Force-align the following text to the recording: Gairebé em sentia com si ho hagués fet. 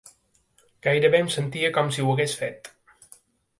Gairebé 0.87 1.19
em 1.27 1.29
sentia 1.35 1.71
com 1.77 1.93
si 1.99 2.07
ho 2.07 2.09
hagués 2.17 2.35
fet. 2.43 2.75